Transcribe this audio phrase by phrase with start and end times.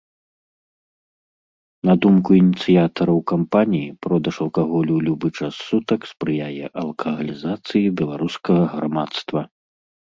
[1.89, 9.41] На думку ініцыятараў кампаніі, продаж алкаголю ў любы час сутак спрыяе алкагалізацыі беларускага грамадства.